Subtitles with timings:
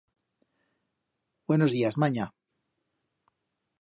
[1.47, 2.25] Buenos días, manya.